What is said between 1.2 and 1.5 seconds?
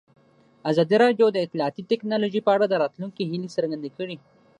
د